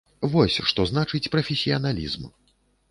Вось 0.35 0.57
што 0.71 0.87
значыць 0.93 1.31
прафесіяналізм. 1.37 2.23